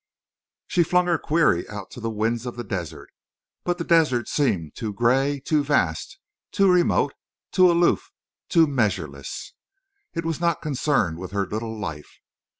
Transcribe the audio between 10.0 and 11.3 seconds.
It was not concerned